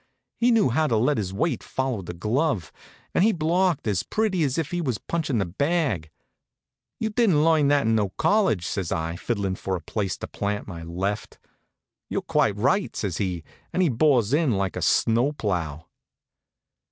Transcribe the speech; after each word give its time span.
He 0.39 0.49
knew 0.49 0.69
how 0.69 0.87
to 0.87 0.97
let 0.97 1.19
his 1.19 1.31
weight 1.31 1.61
follow 1.61 2.01
the 2.01 2.15
glove, 2.15 2.71
and 3.13 3.23
he 3.23 3.31
blocked 3.31 3.85
as 3.87 4.01
pretty 4.01 4.41
as 4.43 4.57
if 4.57 4.71
he 4.71 4.81
was 4.81 4.97
punchin' 4.97 5.37
the 5.37 5.45
bag. 5.45 6.09
"You 6.99 7.11
didn't 7.11 7.45
learn 7.45 7.67
that 7.67 7.85
in 7.85 7.93
no 7.93 8.09
college," 8.17 8.65
says 8.65 8.91
I, 8.91 9.15
fiddlin' 9.15 9.53
for 9.55 9.75
a 9.75 9.79
place 9.79 10.17
to 10.17 10.27
plant 10.27 10.67
my 10.67 10.81
left. 10.81 11.37
"You're 12.09 12.23
quite 12.23 12.55
right," 12.57 12.95
says 12.95 13.17
he, 13.17 13.43
and 13.71 13.95
bores 13.99 14.33
in 14.33 14.53
like 14.53 14.75
a 14.75 14.81
snow 14.81 15.33
plough. 15.33 15.85